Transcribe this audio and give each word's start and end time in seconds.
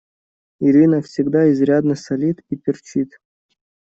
Ирина 0.61 1.03
всегда 1.03 1.51
изрядно 1.51 1.93
солит 1.95 2.41
и 2.49 2.55
перчит. 2.55 3.17